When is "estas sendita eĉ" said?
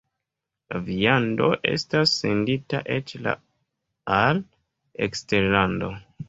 1.71-3.13